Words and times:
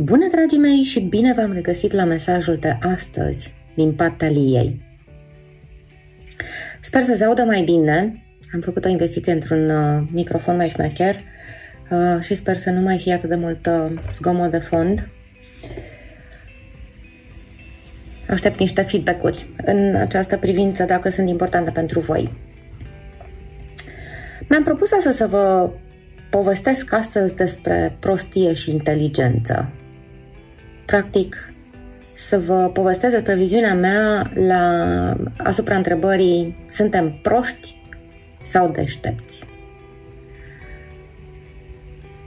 Bună, 0.00 0.26
dragii 0.30 0.58
mei, 0.58 0.82
și 0.82 1.00
bine 1.00 1.32
v-am 1.32 1.52
regăsit 1.52 1.92
la 1.92 2.04
mesajul 2.04 2.56
de 2.56 2.78
astăzi 2.80 3.54
din 3.74 3.92
partea 3.92 4.28
Liei. 4.28 4.80
Sper 6.80 7.02
să 7.02 7.14
se 7.14 7.24
audă 7.24 7.42
mai 7.42 7.62
bine. 7.62 8.22
Am 8.52 8.60
făcut 8.60 8.84
o 8.84 8.88
investiție 8.88 9.32
într-un 9.32 9.70
uh, 9.70 10.08
microfon 10.12 10.56
mai 10.56 10.68
șmecher 10.68 11.16
uh, 11.90 12.22
și 12.22 12.34
sper 12.34 12.56
să 12.56 12.70
nu 12.70 12.80
mai 12.80 12.98
fie 12.98 13.12
atât 13.12 13.28
de 13.28 13.34
mult 13.34 13.66
uh, 13.66 14.00
zgomot 14.14 14.50
de 14.50 14.58
fond. 14.58 15.08
Aștept 18.28 18.58
niște 18.58 18.82
feedback-uri 18.82 19.46
în 19.64 19.94
această 19.94 20.36
privință 20.36 20.84
dacă 20.84 21.08
sunt 21.08 21.28
importante 21.28 21.70
pentru 21.70 22.00
voi. 22.00 22.32
Mi-am 24.48 24.62
propus 24.62 24.88
să, 24.88 25.10
să 25.10 25.26
vă 25.26 25.70
povestesc 26.30 26.92
astăzi 26.92 27.34
despre 27.34 27.96
prostie 28.00 28.52
și 28.52 28.70
inteligență. 28.70 29.72
Practic, 30.88 31.52
să 32.14 32.38
vă 32.38 32.70
povestesc 32.72 33.12
despre 33.12 33.34
viziunea 33.34 33.74
mea 33.74 34.30
la, 34.34 35.16
asupra 35.36 35.76
întrebării 35.76 36.66
suntem 36.70 37.18
proști 37.22 37.76
sau 38.42 38.70
deștepți? 38.70 39.44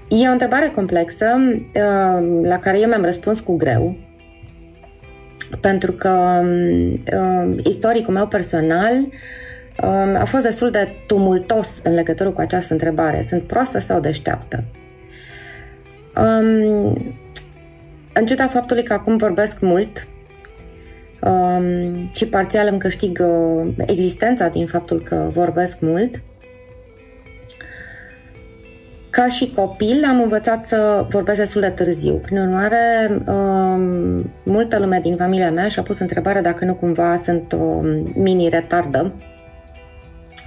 E 0.09 0.27
o 0.27 0.31
întrebare 0.31 0.71
complexă 0.75 1.25
uh, 1.37 2.39
la 2.43 2.59
care 2.59 2.79
eu 2.79 2.87
mi-am 2.87 3.03
răspuns 3.03 3.39
cu 3.39 3.55
greu, 3.55 3.97
pentru 5.61 5.91
că 5.91 6.41
uh, 6.43 7.55
istoricul 7.63 8.13
meu 8.13 8.27
personal 8.27 8.95
uh, 9.83 10.19
a 10.19 10.25
fost 10.25 10.43
destul 10.43 10.71
de 10.71 10.95
tumultos 11.07 11.79
în 11.83 11.93
legătură 11.93 12.29
cu 12.29 12.41
această 12.41 12.73
întrebare. 12.73 13.21
Sunt 13.21 13.43
proastă 13.43 13.79
sau 13.79 13.99
deșteaptă? 13.99 14.63
Um, 16.15 17.15
în 18.13 18.25
ciuda 18.25 18.47
faptului 18.47 18.83
că 18.83 18.93
acum 18.93 19.17
vorbesc 19.17 19.59
mult 19.59 20.07
um, 21.21 22.09
și 22.13 22.25
parțial 22.25 22.67
îmi 22.67 22.79
câștig 22.79 23.19
uh, 23.21 23.73
existența 23.85 24.47
din 24.47 24.67
faptul 24.67 25.01
că 25.01 25.29
vorbesc 25.33 25.79
mult, 25.79 26.21
ca 29.09 29.27
și 29.27 29.51
copil 29.55 30.03
am 30.03 30.21
învățat 30.21 30.65
să 30.65 31.05
vorbesc 31.09 31.37
destul 31.37 31.61
de 31.61 31.69
târziu. 31.69 32.13
Prin 32.13 32.37
urmare, 32.37 33.09
um, 33.27 34.31
multă 34.43 34.79
lume 34.79 34.99
din 35.01 35.15
familia 35.15 35.51
mea 35.51 35.67
și-a 35.67 35.83
pus 35.83 35.99
întrebarea 35.99 36.41
dacă 36.41 36.65
nu 36.65 36.75
cumva 36.75 37.17
sunt 37.17 37.53
o 37.53 37.81
mini-retardă, 38.13 39.13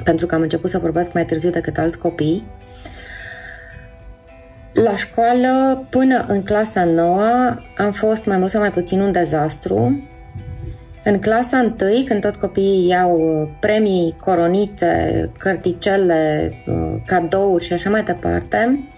pentru 0.05 0.27
că 0.27 0.35
am 0.35 0.41
început 0.41 0.71
să 0.71 0.79
vorbesc 0.79 1.13
mai 1.13 1.25
târziu 1.25 1.51
decât 1.51 1.79
alți 1.79 1.99
copii. 1.99 2.47
La 4.83 4.97
școală, 4.97 5.85
până 5.91 6.25
în 6.29 6.43
clasa 6.43 6.85
9, 6.85 7.23
am 7.77 7.93
fost 7.93 8.27
mai 8.27 8.39
mult 8.39 8.51
sau 8.51 8.61
mai 8.61 8.71
puțin 8.71 9.01
un 9.01 9.13
dezastru. 9.13 10.03
În 11.05 11.19
clasa 11.19 11.75
1, 11.81 12.05
când 12.05 12.21
toți 12.21 12.39
copiii 12.39 12.89
iau 12.89 13.17
uh, 13.17 13.49
premii, 13.61 14.17
coronițe, 14.21 15.31
cărticele, 15.39 16.53
uh, 16.67 17.03
cadouri 17.07 17.65
și 17.65 17.73
așa 17.73 17.91
mai 17.91 18.03
departe, 18.03 18.89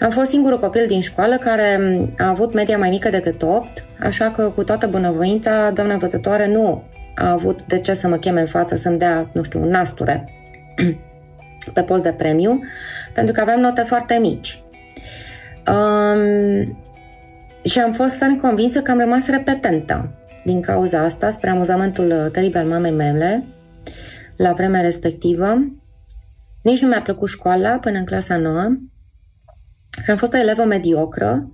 am 0.00 0.10
fost 0.10 0.30
singurul 0.30 0.58
copil 0.58 0.84
din 0.86 1.00
școală 1.00 1.36
care 1.36 1.78
um, 1.80 2.14
a 2.18 2.28
avut 2.28 2.54
media 2.54 2.78
mai 2.78 2.90
mică 2.90 3.08
decât 3.08 3.42
8, 3.42 3.84
așa 4.00 4.30
că 4.30 4.52
cu 4.54 4.64
toată 4.64 4.86
bunăvoința, 4.86 5.70
doamna 5.70 5.92
învățătoare 5.92 6.46
nu 6.46 6.82
a 7.14 7.30
avut 7.30 7.62
de 7.66 7.78
ce 7.78 7.94
să 7.94 8.08
mă 8.08 8.16
cheme 8.16 8.40
în 8.40 8.46
față 8.46 8.76
să-mi 8.76 8.98
dea, 8.98 9.30
nu 9.32 9.42
știu, 9.42 9.64
nasture 9.64 10.28
pe 11.74 11.82
post 11.82 12.02
de 12.02 12.12
premiu, 12.12 12.60
pentru 13.14 13.34
că 13.34 13.40
aveam 13.40 13.60
note 13.60 13.82
foarte 13.82 14.18
mici. 14.20 14.62
Um, 15.68 16.76
și 17.64 17.78
am 17.78 17.92
fost 17.92 18.16
ferm 18.16 18.40
convinsă 18.40 18.82
că 18.82 18.90
am 18.90 18.98
rămas 18.98 19.28
repetentă 19.28 20.12
din 20.44 20.60
cauza 20.60 21.02
asta, 21.02 21.30
spre 21.30 21.50
amuzamentul 21.50 22.10
uh, 22.10 22.30
teribil 22.30 22.58
al 22.58 22.66
mamei 22.66 22.90
mele, 22.90 23.44
la 24.36 24.52
vremea 24.52 24.80
respectivă. 24.80 25.72
Nici 26.62 26.80
nu 26.80 26.88
mi-a 26.88 27.00
plăcut 27.00 27.28
școala 27.28 27.70
până 27.70 27.98
în 27.98 28.04
clasa 28.04 28.36
9 28.36 28.68
și 30.04 30.10
am 30.10 30.16
fost 30.16 30.32
o 30.32 30.36
elevă 30.36 30.64
mediocră, 30.64 31.52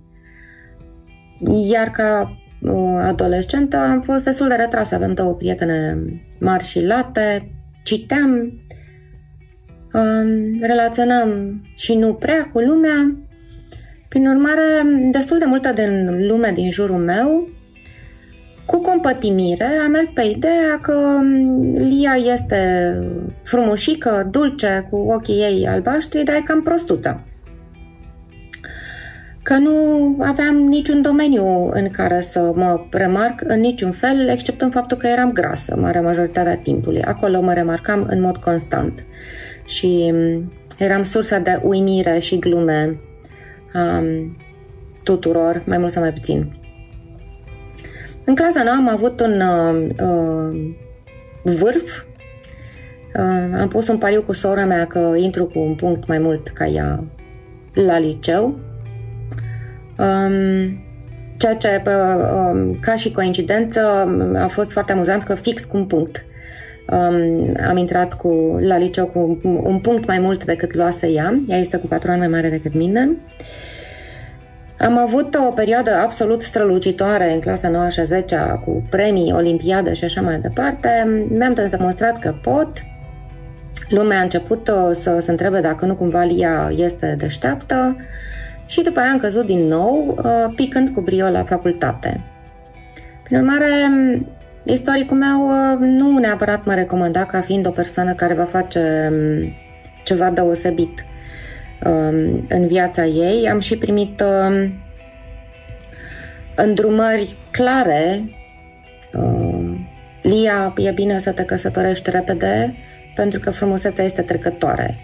iar 1.71 1.89
ca 1.89 2.37
uh, 2.61 2.99
adolescentă 3.01 3.77
am 3.77 4.01
fost 4.01 4.23
destul 4.23 4.47
de 4.47 4.55
retrasă. 4.55 4.95
Avem 4.95 5.13
două 5.13 5.33
prietene 5.33 5.97
mari 6.39 6.63
și 6.63 6.85
late, 6.85 7.51
citeam, 7.83 8.31
um, 9.93 10.59
relaționam 10.61 11.61
și 11.75 11.95
nu 11.95 12.13
prea 12.13 12.49
cu 12.53 12.59
lumea 12.59 13.24
prin 14.07 14.27
urmare, 14.27 14.61
destul 15.11 15.37
de 15.37 15.45
multă 15.45 15.71
din 15.71 16.27
lume 16.27 16.51
din 16.55 16.71
jurul 16.71 16.97
meu, 16.97 17.49
cu 18.65 18.81
compătimire, 18.81 19.67
am 19.83 19.91
mers 19.91 20.07
pe 20.13 20.23
ideea 20.23 20.79
că 20.81 20.93
mm, 21.21 21.77
Lia 21.77 22.15
este 22.33 22.93
frumușică, 23.43 24.27
dulce, 24.31 24.87
cu 24.89 24.95
ochii 24.95 25.35
ei 25.35 25.67
albaștri, 25.67 26.23
dar 26.23 26.35
e 26.35 26.41
cam 26.45 26.61
prostuță. 26.61 27.23
Că 29.43 29.53
nu 29.53 29.75
aveam 30.19 30.55
niciun 30.55 31.01
domeniu 31.01 31.69
în 31.73 31.89
care 31.89 32.21
să 32.21 32.51
mă 32.55 32.85
remarc 32.91 33.41
în 33.43 33.59
niciun 33.59 33.91
fel, 33.91 34.27
exceptând 34.27 34.71
faptul 34.71 34.97
că 34.97 35.07
eram 35.07 35.31
grasă 35.31 35.75
marea 35.79 36.01
majoritatea 36.01 36.57
timpului. 36.57 37.01
Acolo 37.01 37.41
mă 37.41 37.53
remarcam 37.53 38.05
în 38.09 38.21
mod 38.21 38.37
constant 38.37 39.05
și 39.65 40.11
mm, 40.13 40.51
eram 40.77 41.03
sursa 41.03 41.39
de 41.39 41.59
uimire 41.63 42.19
și 42.19 42.39
glume 42.39 42.99
um, 43.75 44.37
tuturor, 45.03 45.63
mai 45.65 45.77
mult 45.77 45.91
sau 45.91 46.01
mai 46.01 46.13
puțin. 46.13 46.55
În 48.23 48.35
clasa 48.35 48.63
nouă 48.63 48.75
am 48.75 48.89
avut 48.89 49.19
un 49.19 49.41
uh, 49.41 49.87
uh, 50.01 50.73
vârf. 51.43 52.03
Uh, 53.15 53.59
am 53.59 53.67
pus 53.67 53.87
un 53.87 53.97
pariu 53.97 54.21
cu 54.21 54.33
sora 54.33 54.65
mea 54.65 54.85
că 54.85 55.13
intru 55.17 55.45
cu 55.45 55.59
un 55.59 55.75
punct 55.75 56.07
mai 56.07 56.17
mult 56.17 56.47
ca 56.47 56.65
ea 56.65 57.03
la 57.73 57.99
liceu. 57.99 58.59
Um, 59.97 60.79
ceea 61.37 61.55
ce, 61.55 61.81
uh, 61.85 62.77
ca 62.79 62.95
și 62.95 63.11
coincidență, 63.11 63.81
a 64.37 64.47
fost 64.47 64.71
foarte 64.71 64.91
amuzant 64.91 65.23
că 65.23 65.35
fix 65.35 65.65
cu 65.65 65.77
un 65.77 65.85
punct. 65.85 66.25
Um, 66.91 67.55
am 67.67 67.77
intrat 67.77 68.13
cu, 68.13 68.59
la 68.61 68.77
liceu 68.77 69.05
cu 69.05 69.39
un 69.63 69.79
punct 69.79 70.07
mai 70.07 70.19
mult 70.19 70.45
decât 70.45 70.73
luase 70.73 71.07
ea. 71.07 71.39
Ea 71.47 71.57
este 71.57 71.77
cu 71.77 71.87
patru 71.87 72.11
ani 72.11 72.19
mai 72.19 72.27
mare 72.27 72.49
decât 72.49 72.73
mine. 72.73 73.09
Am 74.79 74.97
avut 74.97 75.35
o 75.35 75.51
perioadă 75.51 75.95
absolut 75.95 76.41
strălucitoare 76.41 77.33
în 77.33 77.39
clasa 77.39 77.69
9 77.69 77.89
și 77.89 78.05
10 78.05 78.61
cu 78.65 78.83
premii, 78.89 79.33
olimpiadă 79.33 79.93
și 79.93 80.03
așa 80.03 80.21
mai 80.21 80.39
departe. 80.39 80.89
Mi-am 81.29 81.53
demonstrat 81.69 82.19
că 82.19 82.35
pot. 82.41 82.83
Lumea 83.89 84.19
a 84.19 84.23
început 84.23 84.67
uh, 84.67 84.89
să 84.91 85.19
se 85.21 85.31
întrebe 85.31 85.59
dacă 85.59 85.85
nu 85.85 85.95
cumva 85.95 86.23
Lia 86.23 86.71
este 86.75 87.15
deșteaptă 87.17 87.97
și 88.65 88.81
după 88.81 88.99
aia 88.99 89.11
am 89.11 89.19
căzut 89.19 89.45
din 89.45 89.67
nou, 89.67 90.17
uh, 90.17 90.53
picând 90.55 90.89
cu 90.89 91.01
brio 91.01 91.29
la 91.29 91.43
facultate. 91.43 92.23
Prin 93.23 93.37
urmare, 93.37 93.67
istoricul 94.65 95.17
meu 95.17 95.47
uh, 95.47 95.77
nu 95.79 96.17
neapărat 96.17 96.65
mă 96.65 96.73
recomanda 96.73 97.25
ca 97.25 97.41
fiind 97.41 97.67
o 97.67 97.69
persoană 97.69 98.13
care 98.13 98.33
va 98.33 98.45
face 98.45 99.09
um, 99.11 99.53
ceva 100.03 100.29
deosebit 100.29 101.05
Um, 101.83 102.45
în 102.49 102.67
viața 102.67 103.05
ei. 103.05 103.49
Am 103.49 103.59
și 103.59 103.77
primit 103.77 104.21
um, 104.21 104.73
îndrumări 106.55 107.35
clare. 107.51 108.23
Um, 109.13 109.87
Lia, 110.21 110.73
e 110.77 110.91
bine 110.91 111.19
să 111.19 111.31
te 111.31 111.43
căsătorești 111.43 112.09
repede 112.09 112.75
pentru 113.15 113.39
că 113.39 113.51
frumusețea 113.51 114.03
este 114.05 114.21
trecătoare. 114.21 114.97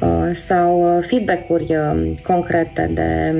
Uh, 0.00 0.30
sau 0.32 0.96
uh, 0.96 1.04
feedback-uri 1.06 1.76
concrete 2.22 2.90
de 2.94 3.34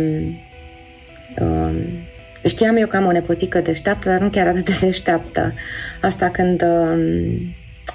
Știam 2.45 2.77
eu 2.77 2.87
că 2.87 2.97
am 2.97 3.07
o 3.07 3.13
nepoțică 3.13 3.60
deșteaptă, 3.60 4.09
dar 4.09 4.21
nu 4.21 4.31
chiar 4.31 4.47
atât 4.47 4.65
de 4.65 4.77
deșteaptă. 4.81 5.53
Asta 6.01 6.31
când 6.31 6.65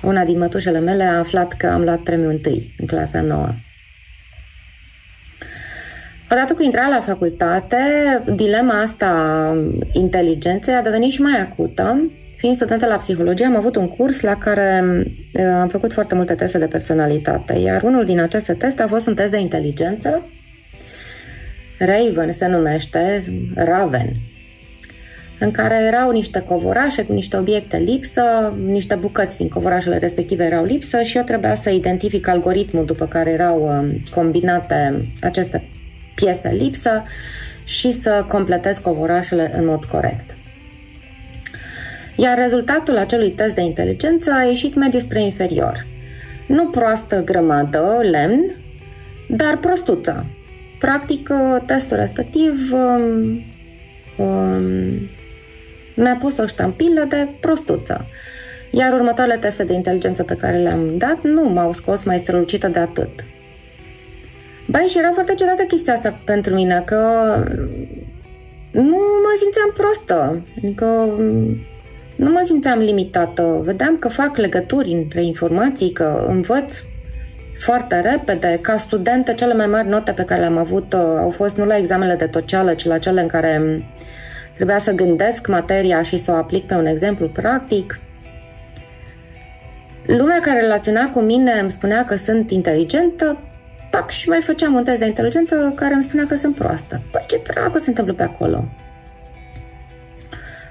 una 0.02 0.24
din 0.24 0.38
mătușele 0.38 0.80
mele 0.80 1.04
a 1.04 1.18
aflat 1.18 1.54
că 1.54 1.68
am 1.68 1.82
luat 1.82 2.00
premiul 2.00 2.32
întâi 2.32 2.76
în 2.78 2.86
clasa 2.86 3.22
nouă. 3.22 3.50
Odată 6.32 6.54
cu 6.54 6.64
intrarea 6.64 6.96
la 6.96 7.02
facultate, 7.02 7.78
dilema 8.36 8.82
asta 8.82 9.12
inteligenței 9.92 10.74
a 10.74 10.82
devenit 10.82 11.12
și 11.12 11.22
mai 11.22 11.40
acută. 11.40 12.12
Fiind 12.38 12.56
studentă 12.56 12.86
la 12.86 12.98
psihologie, 12.98 13.46
am 13.46 13.56
avut 13.56 13.76
un 13.76 13.88
curs 13.88 14.22
la 14.22 14.38
care 14.38 14.84
uh, 15.34 15.46
am 15.46 15.68
făcut 15.68 15.94
foarte 15.94 16.16
multe 16.16 16.34
teste 16.34 16.58
de 16.58 16.68
personalitate, 16.68 17.54
iar 17.54 17.84
unul 17.84 18.06
din 18.06 18.20
aceste 18.20 18.54
teste 18.54 18.82
a 18.82 18.88
fost 18.88 19.08
un 19.08 19.16
test 19.16 19.32
de 19.32 19.40
inteligență. 19.40 20.30
Raven 21.80 22.32
se 22.32 22.48
numește, 22.48 23.24
Raven, 23.56 24.12
în 25.40 25.52
care 25.52 25.76
erau 25.76 26.12
niște 26.12 26.40
covorașe 26.40 27.04
cu 27.04 27.14
niște 27.14 27.38
obiecte 27.38 27.78
lipsă, 27.78 28.54
niște 28.66 28.96
bucăți 28.96 29.38
din 29.38 29.50
covorașele 29.50 29.98
respective 29.98 30.44
erau 30.44 30.64
lipsă 30.64 31.02
și 31.02 31.18
eu 31.18 31.24
trebuia 31.24 31.56
să 31.56 31.70
identific 31.70 32.28
algoritmul 32.28 32.86
după 32.86 33.06
care 33.06 33.30
erau 33.30 33.64
uh, 33.64 33.96
combinate 34.14 35.08
aceste 35.22 35.70
piesă 36.16 36.48
lipsă 36.48 37.04
și 37.64 37.92
să 37.92 38.26
completez 38.28 38.78
covorașele 38.78 39.52
în 39.58 39.66
mod 39.66 39.86
corect. 39.86 40.36
Iar 42.16 42.38
rezultatul 42.38 42.98
acelui 42.98 43.30
test 43.30 43.56
de 43.56 43.62
inteligență 43.62 44.32
a 44.34 44.44
ieșit 44.44 44.76
mediu 44.76 45.00
spre 45.00 45.24
inferior. 45.24 45.86
Nu 46.48 46.66
proastă 46.66 47.24
grămadă, 47.24 48.00
lemn, 48.12 48.56
dar 49.30 49.58
prostuță. 49.58 50.26
Practic, 50.80 51.30
testul 51.66 51.98
respectiv 51.98 52.72
um, 52.72 53.44
um, 54.26 55.10
mi-a 55.96 56.18
pus 56.22 56.38
o 56.38 56.46
ștampilă 56.46 57.06
de 57.10 57.28
prostuță. 57.40 58.06
Iar 58.72 58.94
următoarele 58.94 59.38
teste 59.38 59.64
de 59.64 59.74
inteligență 59.74 60.24
pe 60.24 60.36
care 60.36 60.58
le-am 60.58 60.98
dat 60.98 61.24
nu 61.24 61.50
m-au 61.50 61.74
scos 61.74 62.04
mai 62.04 62.18
strălucită 62.18 62.68
de 62.68 62.80
atât. 62.80 63.10
Băi, 64.68 64.86
și 64.88 64.98
era 64.98 65.12
foarte 65.14 65.34
ciudată 65.34 65.64
chestia 65.64 65.94
asta 65.94 66.20
pentru 66.26 66.54
mine, 66.54 66.84
că 66.86 67.00
nu 68.72 68.98
mă 69.24 69.34
simțeam 69.38 69.72
prostă. 69.74 70.44
Adică 70.58 70.86
nu 72.16 72.30
mă 72.30 72.42
simțeam 72.44 72.80
limitată. 72.80 73.62
Vedeam 73.64 73.98
că 73.98 74.08
fac 74.08 74.38
legături 74.38 74.92
între 74.92 75.24
informații, 75.24 75.92
că 75.92 76.26
învăț 76.28 76.82
foarte 77.58 78.00
repede. 78.00 78.60
Ca 78.62 78.78
studentă, 78.78 79.32
cele 79.32 79.54
mai 79.54 79.68
mari 79.68 79.88
note 79.88 80.12
pe 80.12 80.24
care 80.24 80.40
le-am 80.40 80.58
avut 80.58 80.94
uh, 80.94 81.00
au 81.00 81.30
fost 81.30 81.58
nu 81.58 81.66
la 81.66 81.78
examenele 81.78 82.16
de 82.16 82.28
toceală, 82.28 82.74
ci 82.74 82.86
la 82.86 82.98
cele 82.98 83.22
în 83.22 83.28
care 83.28 83.84
trebuia 84.56 84.78
să 84.78 84.92
gândesc 84.92 85.48
materia 85.48 86.02
și 86.02 86.18
să 86.18 86.32
o 86.32 86.36
aplic 86.36 86.66
pe 86.68 86.74
un 86.74 86.86
exemplu 86.86 87.28
practic. 87.28 88.00
Lumea 90.06 90.40
care 90.42 90.60
relaționa 90.60 91.10
cu 91.10 91.20
mine 91.20 91.52
îmi 91.52 91.72
spunea 91.72 92.06
că 92.06 92.16
sunt 92.16 92.52
inteligentă, 92.52 93.42
tac, 93.90 94.10
și 94.10 94.30
mai 94.30 94.42
făceam 94.42 94.74
un 94.74 94.84
test 94.84 95.00
de 95.00 95.06
inteligență 95.06 95.74
care 95.76 95.94
îmi 95.94 96.04
spunea 96.04 96.26
că 96.28 96.36
sunt 96.36 96.56
proastă. 96.56 97.02
Păi 97.12 97.26
ce 97.28 97.42
dracu 97.44 97.78
se 97.78 97.90
întâmplă 97.90 98.14
pe 98.14 98.24
acolo? 98.24 98.66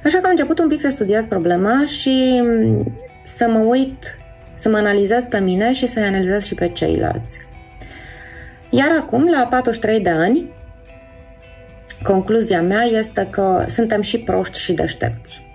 Așa 0.05 0.19
că 0.19 0.25
am 0.25 0.31
început 0.31 0.59
un 0.59 0.69
pic 0.69 0.81
să 0.81 0.89
studiez 0.91 1.25
problema 1.25 1.85
și 1.87 2.43
să 3.25 3.49
mă 3.49 3.59
uit, 3.59 4.17
să 4.55 4.69
mă 4.69 4.77
analizez 4.77 5.25
pe 5.25 5.39
mine 5.39 5.73
și 5.73 5.87
să-i 5.87 6.03
analizez 6.03 6.45
și 6.45 6.55
pe 6.55 6.69
ceilalți. 6.69 7.39
Iar 8.71 8.89
acum, 9.01 9.29
la 9.31 9.47
43 9.47 10.01
de 10.01 10.11
ani, 10.11 10.51
concluzia 12.05 12.63
mea 12.63 12.83
este 12.83 13.29
că 13.31 13.65
suntem 13.69 14.03
și 14.03 14.19
proști 14.19 14.59
și 14.59 14.73
deștepți, 14.73 15.47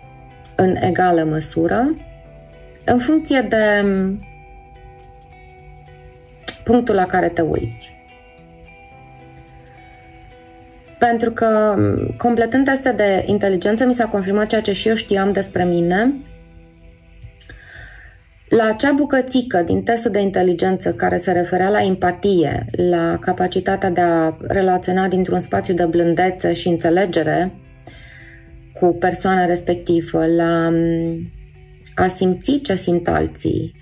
în 0.56 0.76
egală 0.80 1.24
măsură, 1.24 1.96
în 2.86 3.00
funcție 3.00 3.46
de 3.50 3.86
punctul 6.64 6.96
la 6.96 7.06
care 7.06 7.30
te 7.30 7.42
uiți. 7.42 7.98
Pentru 11.00 11.32
că, 11.32 11.76
completând 12.18 12.66
testul 12.66 12.94
de 12.96 13.24
inteligență, 13.26 13.86
mi 13.86 13.94
s-a 13.94 14.06
confirmat 14.06 14.48
ceea 14.48 14.62
ce 14.62 14.72
și 14.72 14.88
eu 14.88 14.96
știam 14.96 15.32
despre 15.32 15.64
mine. 15.64 16.14
La 18.50 18.64
acea 18.68 18.92
bucățică 18.92 19.62
din 19.62 19.84
testul 19.84 20.12
de 20.12 20.20
inteligență 20.20 20.94
care 20.94 21.18
se 21.18 21.32
referea 21.32 21.70
la 21.70 21.84
empatie, 21.84 22.66
la 22.72 23.18
capacitatea 23.22 23.90
de 23.90 24.02
a 24.02 24.38
relaționa 24.48 25.08
dintr-un 25.08 25.40
spațiu 25.40 25.74
de 25.74 25.86
blândețe 25.86 26.54
și 26.54 26.68
înțelegere 26.68 27.52
cu 28.80 28.96
persoana 29.00 29.46
respectivă, 29.46 30.26
la 30.26 30.72
a 31.96 32.08
simți 32.08 32.60
ce 32.60 32.76
simt 32.76 33.08
alții, 33.08 33.74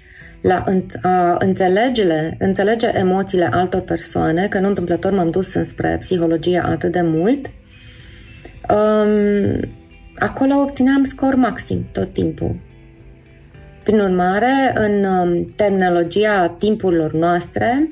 la 0.41 0.63
a 1.01 1.35
înțelege, 1.39 2.35
înțelege 2.39 2.91
emoțiile 2.93 3.49
altor 3.51 3.81
persoane, 3.81 4.47
că 4.47 4.59
nu 4.59 4.67
întâmplător 4.67 5.11
m-am 5.11 5.29
dus 5.29 5.53
înspre 5.53 5.97
psihologie 5.99 6.61
atât 6.65 6.91
de 6.91 7.01
mult, 7.01 7.49
um, 8.69 9.69
acolo 10.15 10.61
obțineam 10.61 11.03
scor 11.03 11.35
maxim 11.35 11.87
tot 11.91 12.13
timpul. 12.13 12.55
Prin 13.87 13.99
urmare, 13.99 14.73
în 14.73 15.03
um, 15.03 15.45
terminologia 15.55 16.55
timpurilor 16.59 17.13
noastre, 17.13 17.91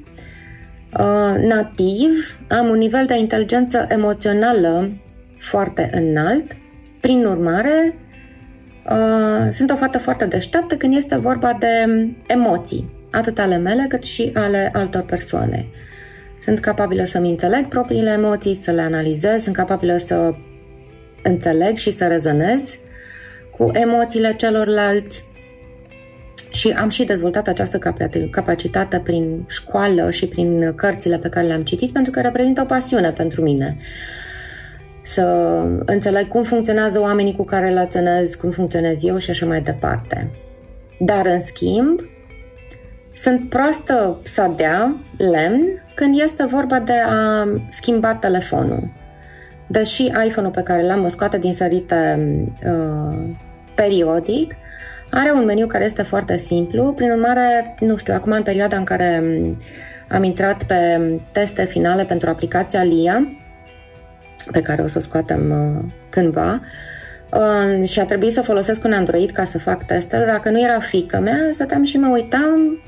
uh, 1.00 1.44
nativ, 1.48 2.40
am 2.48 2.70
un 2.70 2.78
nivel 2.78 3.06
de 3.06 3.18
inteligență 3.18 3.86
emoțională 3.90 4.92
foarte 5.40 5.90
înalt, 5.94 6.52
prin 7.02 7.26
urmare, 7.26 7.96
Uh, 8.92 9.48
sunt 9.52 9.72
o 9.72 9.76
fată 9.76 9.98
foarte 9.98 10.26
deșteaptă 10.26 10.76
când 10.76 10.96
este 10.96 11.18
vorba 11.18 11.58
de 11.60 11.86
emoții, 12.28 13.08
atât 13.12 13.40
ale 13.40 13.58
mele 13.58 13.86
cât 13.90 14.04
și 14.04 14.32
ale 14.34 14.72
altor 14.74 15.02
persoane. 15.02 15.66
Sunt 16.40 16.60
capabilă 16.60 17.04
să-mi 17.04 17.30
înțeleg 17.30 17.68
propriile 17.68 18.10
emoții, 18.10 18.56
să 18.56 18.72
le 18.72 18.82
analizez, 18.82 19.44
sunt 19.44 19.56
capabilă 19.56 19.98
să 19.98 20.34
înțeleg 21.24 21.78
și 21.78 21.90
să 21.90 22.08
rezonez 22.08 22.78
cu 23.58 23.70
emoțiile 23.74 24.34
celorlalți 24.38 25.26
și 26.56 26.70
am 26.70 26.90
și 26.90 27.04
dezvoltat 27.04 27.48
această 27.48 27.80
capacitate 28.32 29.00
prin 29.04 29.46
școală 29.48 30.12
și 30.12 30.28
prin 30.28 30.74
cărțile 30.76 31.18
pe 31.18 31.30
care 31.30 31.48
le-am 31.48 31.64
citit 31.64 31.92
pentru 31.92 32.12
că 32.12 32.22
reprezintă 32.22 32.62
o 32.62 32.66
pasiune 32.66 33.12
pentru 33.12 33.42
mine 33.42 33.78
să 35.04 35.22
înțeleg 35.86 36.28
cum 36.28 36.44
funcționează 36.44 37.00
oamenii 37.00 37.36
cu 37.36 37.44
care 37.44 37.66
relaționez, 37.66 38.36
cum 38.36 38.52
funcționez 38.52 39.04
eu 39.04 39.18
și 39.18 39.30
așa 39.30 39.46
mai 39.46 39.62
departe. 39.62 40.32
Dar, 41.00 41.26
în 41.26 41.42
schimb, 41.42 42.00
sunt 43.14 43.50
proastă 43.50 44.18
dea 44.56 44.96
lemn 45.18 45.84
când 45.96 46.20
este 46.20 46.46
vorba 46.46 46.80
de 46.80 46.94
a 47.08 47.48
schimba 47.70 48.16
telefonul. 48.16 48.92
Deși 49.68 50.04
iPhone-ul 50.28 50.52
pe 50.52 50.62
care 50.62 50.86
l-am 50.86 51.08
scoate 51.08 51.38
din 51.38 51.54
sărite 51.54 52.20
uh, 52.66 53.18
periodic, 53.76 54.56
are 55.16 55.32
un 55.32 55.46
meniu 55.46 55.68
care 55.68 55.84
este 55.84 56.04
foarte 56.04 56.38
simplu, 56.38 56.94
prin 56.94 57.12
urmare, 57.12 57.76
nu 57.80 57.98
știu, 57.98 58.14
acum 58.14 58.32
în 58.32 58.44
perioada 58.44 58.78
în 58.78 58.84
care 58.84 59.24
am 60.08 60.24
intrat 60.24 60.64
pe 60.64 61.00
teste 61.32 61.64
finale 61.64 62.04
pentru 62.04 62.30
aplicația 62.30 62.84
LIA, 62.84 63.38
pe 64.52 64.62
care 64.62 64.82
o 64.82 64.88
să 64.88 64.98
o 64.98 65.02
scoatem 65.02 65.52
uh, 65.52 65.92
cândva 66.10 66.62
uh, 67.32 67.88
și 67.88 68.00
a 68.00 68.06
trebuit 68.06 68.32
să 68.32 68.42
folosesc 68.42 68.84
un 68.84 68.94
Android 68.94 69.32
ca 69.32 69.44
să 69.44 69.60
fac 69.60 69.86
testele. 69.86 70.26
Dacă 70.26 70.50
nu 70.50 70.62
era 70.62 70.80
fică 70.80 71.20
mea, 71.20 71.38
stăteam 71.52 71.84
și 71.84 71.98
mă 71.98 72.08
uitam 72.08 72.84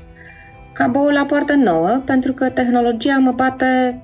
ca 0.72 0.86
boul 0.86 1.12
la 1.12 1.24
poartă 1.24 1.54
nouă, 1.54 2.02
pentru 2.04 2.32
că 2.32 2.48
tehnologia 2.48 3.18
mă 3.18 3.32
bate 3.32 4.00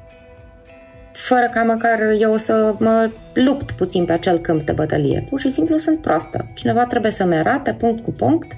fără 1.16 1.48
ca 1.52 1.62
măcar 1.62 2.00
eu 2.20 2.36
să 2.36 2.74
mă 2.78 3.10
lupt 3.34 3.70
puțin 3.70 4.04
pe 4.04 4.12
acel 4.12 4.38
câmp 4.40 4.66
de 4.66 4.72
bătălie. 4.72 5.26
Pur 5.28 5.40
și 5.40 5.50
simplu 5.50 5.76
sunt 5.76 6.00
proastă. 6.00 6.46
Cineva 6.54 6.84
trebuie 6.84 7.10
să-mi 7.10 7.36
arate 7.36 7.72
punct 7.72 8.04
cu 8.04 8.12
punct, 8.12 8.52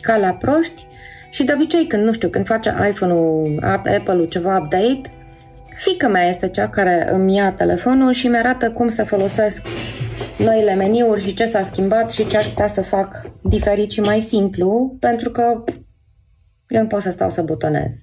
ca 0.00 0.16
la 0.16 0.32
proști, 0.32 0.86
și 1.30 1.44
de 1.44 1.52
obicei 1.54 1.86
când, 1.86 2.04
nu 2.04 2.12
știu, 2.12 2.28
când 2.28 2.46
face 2.46 2.74
iPhone-ul, 2.90 3.58
Apple-ul 3.62 4.24
ceva 4.24 4.56
update, 4.56 5.12
Fica 5.80 6.08
mea 6.08 6.28
este 6.28 6.48
cea 6.48 6.68
care 6.68 7.08
îmi 7.12 7.34
ia 7.34 7.52
telefonul 7.52 8.12
și 8.12 8.28
mi-arată 8.28 8.70
cum 8.70 8.88
să 8.88 9.04
folosesc 9.04 9.62
noile 10.38 10.74
meniuri 10.74 11.22
și 11.22 11.34
ce 11.34 11.46
s-a 11.46 11.62
schimbat 11.62 12.10
și 12.10 12.26
ce 12.26 12.36
aș 12.36 12.46
putea 12.46 12.68
să 12.68 12.82
fac 12.82 13.22
diferit 13.42 13.90
și 13.90 14.00
mai 14.00 14.20
simplu, 14.20 14.96
pentru 14.98 15.30
că 15.30 15.64
eu 16.68 16.80
nu 16.80 16.86
pot 16.86 17.00
să 17.00 17.10
stau 17.10 17.30
să 17.30 17.42
butonez. 17.42 17.94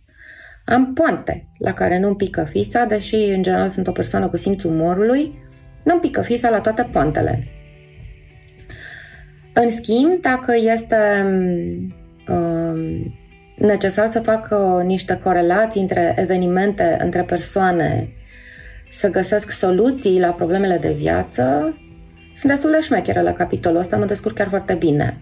Am 0.69 0.93
poante 0.93 1.47
la 1.57 1.74
care 1.74 2.00
nu-mi 2.00 2.15
pică 2.15 2.47
fisa, 2.51 2.86
deși 2.86 3.15
în 3.15 3.43
general 3.43 3.69
sunt 3.69 3.88
o 3.88 3.91
persoană 3.91 4.27
cu 4.27 4.38
simțul 4.38 4.71
umorului, 4.71 5.39
nu-mi 5.83 6.00
pică 6.00 6.21
fisa 6.21 6.50
la 6.50 6.59
toate 6.59 6.89
poantele. 6.91 7.47
În 9.53 9.69
schimb, 9.69 10.21
dacă 10.21 10.53
este 10.55 10.97
um, 12.27 13.15
necesar 13.57 14.07
să 14.07 14.19
fac 14.19 14.53
niște 14.83 15.19
corelații 15.24 15.81
între 15.81 16.15
evenimente, 16.17 16.97
între 17.00 17.24
persoane, 17.24 18.09
să 18.89 19.09
găsesc 19.09 19.51
soluții 19.51 20.19
la 20.19 20.31
problemele 20.31 20.77
de 20.77 20.91
viață, 20.91 21.77
sunt 22.36 22.51
destul 22.51 22.71
de 22.71 22.81
șmecheră 22.81 23.21
la 23.21 23.33
capitolul 23.33 23.79
ăsta, 23.79 23.97
mă 23.97 24.05
descurc 24.05 24.36
chiar 24.36 24.47
foarte 24.47 24.74
bine. 24.74 25.17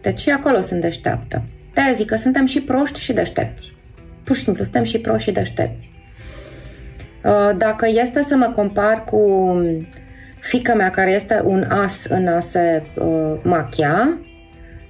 Deci 0.00 0.20
și 0.20 0.30
acolo 0.30 0.60
sunt 0.60 0.80
deșteaptă. 0.80 1.44
de 1.74 1.92
zic 1.94 2.06
că 2.06 2.16
suntem 2.16 2.46
și 2.46 2.60
proști 2.60 3.00
și 3.00 3.12
deștepți. 3.12 3.76
Pur 4.26 4.36
și 4.36 4.42
simplu, 4.42 4.62
suntem 4.62 4.84
și 4.84 4.98
proști 4.98 5.28
și 5.28 5.34
deștepți. 5.34 5.90
Uh, 7.24 7.56
dacă 7.56 7.86
este 7.88 8.22
să 8.22 8.36
mă 8.36 8.52
compar 8.54 9.04
cu 9.04 9.52
fica 10.40 10.74
mea 10.74 10.90
care 10.90 11.10
este 11.12 11.42
un 11.44 11.62
as 11.68 12.04
în 12.04 12.26
a 12.26 12.40
se 12.40 12.82
uh, 12.94 13.40
machia, 13.42 14.18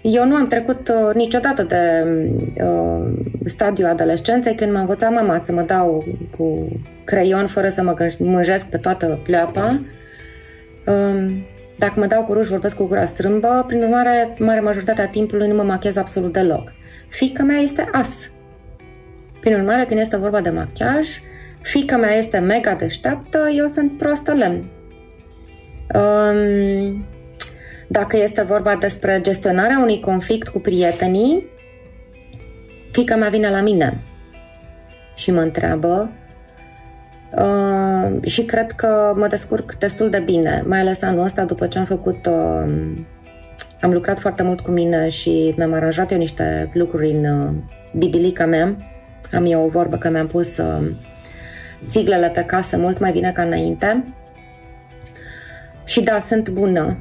eu 0.01 0.27
nu 0.27 0.35
am 0.35 0.47
trecut 0.47 0.89
uh, 0.89 1.15
niciodată 1.15 1.63
de 1.63 2.07
uh, 2.65 3.13
stadiul 3.45 3.89
adolescenței 3.89 4.55
când 4.55 4.73
m-a 4.73 4.81
învățat 4.81 5.13
mama 5.13 5.39
să 5.39 5.53
mă 5.53 5.63
dau 5.63 6.05
cu 6.37 6.69
creion 7.05 7.47
fără 7.47 7.69
să 7.69 7.83
mă 7.83 8.15
mânjesc 8.19 8.67
pe 8.67 8.77
toată 8.77 9.21
pleoapa. 9.23 9.81
Uh, 10.87 11.33
dacă 11.79 11.93
mă 11.97 12.07
dau 12.07 12.25
cu 12.25 12.33
ruj, 12.33 12.49
vorbesc 12.49 12.77
cu 12.77 12.85
gura 12.85 13.05
strâmbă, 13.05 13.65
prin 13.67 13.83
urmare, 13.83 14.35
mare 14.39 14.61
majoritatea 14.61 15.09
timpului 15.09 15.49
nu 15.49 15.55
mă 15.55 15.63
machez 15.63 15.97
absolut 15.97 16.33
deloc. 16.33 16.73
Fica 17.09 17.43
mea 17.43 17.59
este 17.59 17.89
as. 17.93 18.31
Prin 19.47 19.59
urmare, 19.59 19.85
când 19.85 20.01
este 20.01 20.17
vorba 20.17 20.41
de 20.41 20.51
machiaj, 20.51 21.21
fica 21.63 21.97
mea 21.97 22.15
este 22.15 22.39
mega 22.39 22.75
deșteaptă, 22.75 23.49
eu 23.57 23.67
sunt 23.67 23.99
proastă 23.99 24.33
lemn. 24.33 24.71
Um, 25.95 27.05
dacă 27.89 28.17
este 28.17 28.43
vorba 28.43 28.77
despre 28.77 29.19
gestionarea 29.23 29.79
unui 29.79 30.01
conflict 30.01 30.49
cu 30.49 30.59
prietenii, 30.59 31.47
fica 32.91 33.17
mea 33.17 33.29
vine 33.29 33.51
la 33.51 33.61
mine 33.61 33.99
și 35.15 35.31
mă 35.31 35.41
întreabă 35.41 36.11
uh, 37.37 38.23
și 38.23 38.45
cred 38.45 38.73
că 38.73 39.13
mă 39.17 39.27
descurc 39.27 39.75
destul 39.75 40.11
de 40.11 40.23
bine, 40.25 40.65
mai 40.67 40.81
ales 40.81 41.03
anul 41.03 41.25
ăsta 41.25 41.45
după 41.45 41.67
ce 41.67 41.79
am 41.79 41.85
făcut 41.85 42.27
uh, 42.27 42.95
am 43.81 43.93
lucrat 43.93 44.21
foarte 44.21 44.43
mult 44.43 44.61
cu 44.61 44.71
mine 44.71 45.09
și 45.09 45.55
mi-am 45.57 45.73
aranjat 45.73 46.13
eu 46.13 46.19
niște 46.19 46.71
lucruri 46.73 47.11
în 47.11 47.25
uh, 47.25 47.53
bibilica 47.93 48.47
mea. 48.47 48.77
Am 49.33 49.45
eu 49.47 49.65
o 49.65 49.69
vorbă 49.69 49.97
că 49.97 50.11
mi-am 50.11 50.27
pus 50.27 50.57
uh, 50.57 50.91
țiglele 51.87 52.29
pe 52.29 52.45
casă 52.45 52.79
mult 52.79 52.99
mai 52.99 53.13
bine 53.13 53.33
ca 53.33 53.43
înainte. 53.43 54.05
Și 55.85 56.03
da, 56.03 56.21
sunt 56.21 56.49
bună 56.49 56.97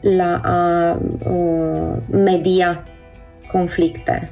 la 0.00 0.40
a 0.44 0.92
uh, 1.30 1.96
media 2.10 2.82
conflicte, 3.52 4.30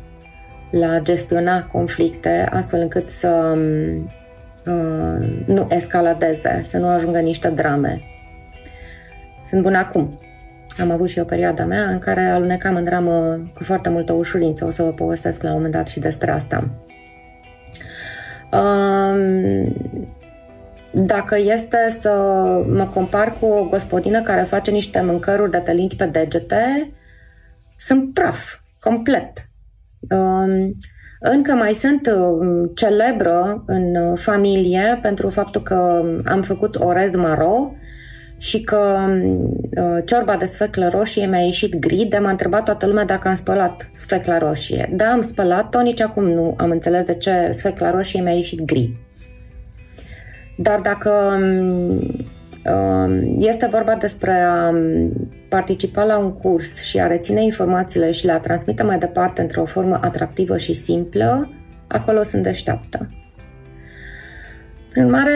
la 0.71 0.93
a 0.93 1.00
gestiona 1.00 1.64
conflicte, 1.64 2.49
astfel 2.50 2.81
încât 2.81 3.09
să 3.09 3.59
uh, 4.67 5.45
nu 5.47 5.67
escaladeze, 5.71 6.61
să 6.62 6.79
nu 6.79 6.88
ajungă 6.88 7.19
niște 7.19 7.49
drame. 7.49 8.00
Sunt 9.47 9.62
bună 9.62 9.79
acum. 9.79 10.19
Am 10.81 10.91
avut 10.91 11.09
și 11.09 11.19
o 11.19 11.25
perioadă 11.25 11.64
mea 11.64 11.88
în 11.88 11.99
care 11.99 12.21
alunecam 12.21 12.75
în 12.75 12.85
dramă 12.85 13.38
cu 13.55 13.64
foarte 13.64 13.88
multă 13.88 14.12
ușurință. 14.12 14.64
O 14.64 14.71
să 14.71 14.83
vă 14.83 14.91
povestesc 14.91 15.43
la 15.43 15.49
un 15.49 15.55
moment 15.55 15.73
dat 15.73 15.88
și 15.88 16.00
despre 16.00 16.31
asta. 16.31 16.69
Um, 18.54 19.75
dacă 20.90 21.38
este 21.38 21.96
să 22.00 22.11
mă 22.68 22.90
compar 22.94 23.38
cu 23.38 23.46
o 23.46 23.64
gospodină 23.64 24.23
care 24.23 24.42
face 24.42 24.70
niște 24.70 25.00
mâncăruri 25.00 25.50
de 25.50 25.58
te 25.58 25.87
pe 25.96 26.04
degete, 26.06 26.92
sunt 27.78 28.14
praf, 28.14 28.54
complet. 28.80 29.49
Um, 30.11 30.75
încă 31.20 31.52
mai 31.52 31.73
sunt 31.73 32.06
um, 32.16 32.66
celebră 32.75 33.62
în 33.66 34.16
familie 34.16 34.99
pentru 35.02 35.28
faptul 35.30 35.62
că 35.62 36.04
am 36.25 36.42
făcut 36.42 36.76
orez 36.76 37.14
maro 37.14 37.75
și 38.45 38.63
că 38.63 39.09
uh, 39.81 40.03
ciorba 40.05 40.37
de 40.37 40.45
sfeclă 40.45 40.89
roșie 40.89 41.27
mi-a 41.27 41.39
ieșit 41.39 41.77
gri, 41.77 42.07
de 42.09 42.19
m-a 42.19 42.31
întrebat 42.31 42.65
toată 42.65 42.87
lumea 42.87 43.05
dacă 43.05 43.29
am 43.29 43.35
spălat 43.35 43.91
sfecla 43.95 44.39
roșie. 44.39 44.91
Da, 44.93 45.05
am 45.05 45.23
spălat-o, 45.23 45.81
nici 45.81 46.01
acum 46.01 46.25
nu 46.25 46.55
am 46.57 46.71
înțeles 46.71 47.05
de 47.05 47.15
ce 47.15 47.51
sfecla 47.53 47.91
roșie 47.91 48.21
mi-a 48.21 48.33
ieșit 48.33 48.61
gri. 48.65 48.97
Dar 50.57 50.81
dacă 50.81 51.39
um, 52.73 53.37
este 53.39 53.69
vorba 53.71 53.95
despre 53.95 54.31
a 54.31 54.73
participa 55.49 56.05
la 56.05 56.19
un 56.19 56.33
curs 56.33 56.83
și 56.83 57.01
a 57.01 57.07
reține 57.07 57.43
informațiile 57.43 58.11
și 58.11 58.27
le 58.27 58.33
a 58.33 58.39
transmite 58.39 58.83
mai 58.83 58.99
departe 58.99 59.41
într-o 59.41 59.65
formă 59.65 59.99
atractivă 60.03 60.57
și 60.57 60.73
simplă, 60.73 61.51
acolo 61.87 62.23
sunt 62.23 62.43
deșteaptă. 62.43 63.07
Prin 64.91 65.05
urmare, 65.05 65.33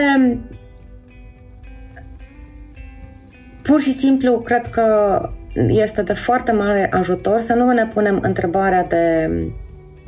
pur 3.69 3.81
și 3.81 3.91
simplu 3.91 4.37
cred 4.37 4.67
că 4.67 5.29
este 5.67 6.01
de 6.01 6.13
foarte 6.13 6.51
mare 6.51 6.91
ajutor 6.91 7.39
să 7.39 7.53
nu 7.53 7.71
ne 7.71 7.85
punem 7.93 8.19
întrebarea 8.21 8.83
de 8.83 9.29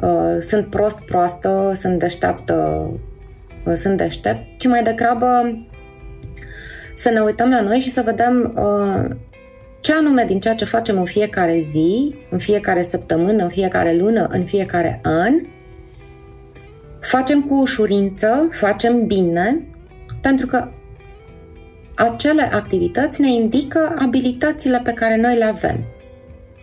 uh, 0.02 0.38
sunt 0.40 0.66
prost, 0.66 1.00
proastă, 1.00 1.72
sunt 1.76 2.00
deșteaptă, 2.00 2.88
uh, 3.66 3.74
sunt 3.74 3.98
deștept, 3.98 4.60
ci 4.60 4.68
mai 4.68 4.84
degrabă 4.84 5.58
să 6.96 7.10
ne 7.10 7.20
uităm 7.20 7.50
la 7.50 7.62
noi 7.62 7.80
și 7.80 7.90
să 7.90 8.02
vedem 8.06 8.54
uh, 8.56 9.16
ce 9.82 9.94
anume 9.94 10.24
din 10.28 10.40
ceea 10.40 10.56
ce 10.56 10.66
facem 10.66 10.98
în 10.98 11.06
fiecare 11.06 11.60
zi, 11.60 12.16
în 12.30 12.38
fiecare 12.38 12.82
săptămână, 12.82 13.44
în 13.44 13.50
fiecare 13.50 13.96
lună, 13.96 14.28
în 14.32 14.44
fiecare 14.44 15.00
an, 15.04 15.34
facem 17.00 17.42
cu 17.42 17.54
ușurință, 17.56 18.48
facem 18.52 19.06
bine, 19.06 19.62
pentru 20.22 20.46
că 20.46 20.68
acele 22.02 22.50
activități 22.54 23.22
ne 23.22 23.32
indică 23.32 23.96
abilitățile 24.00 24.82
pe 24.84 24.92
care 24.92 25.18
noi 25.18 25.38
le 25.38 25.46
avem. 25.46 25.84